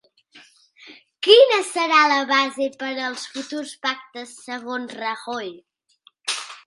Quina 1.27 1.59
serà 1.67 1.99
la 2.11 2.17
base 2.31 2.67
per 2.79 2.89
als 3.09 3.25
futurs 3.35 3.75
pactes 3.87 4.35
segons 4.47 4.97
Rajoy? 5.03 5.53